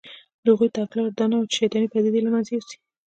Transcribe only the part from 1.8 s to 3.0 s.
پدیدې له منځه یوسي